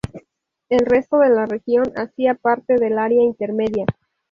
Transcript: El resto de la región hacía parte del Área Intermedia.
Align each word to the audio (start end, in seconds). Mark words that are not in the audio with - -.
El 0.69 0.79
resto 0.87 1.19
de 1.19 1.29
la 1.29 1.45
región 1.45 1.93
hacía 1.95 2.33
parte 2.33 2.73
del 2.75 2.97
Área 2.97 3.21
Intermedia. 3.21 3.85